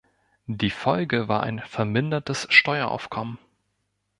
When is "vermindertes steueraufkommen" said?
1.59-3.37